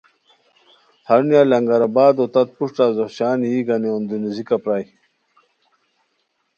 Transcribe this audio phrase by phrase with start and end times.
[1.07, 4.85] ہرونیہ لنگرآبادو تت پروشٹہ زوہچان یی گانی اوندو نیزیکہ پرائے